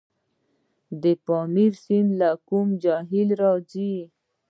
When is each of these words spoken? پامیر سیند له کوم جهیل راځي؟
پامیر 1.25 1.73
سیند 1.83 2.09
له 2.19 2.29
کوم 2.47 2.67
جهیل 2.83 3.29
راځي؟ 3.41 3.93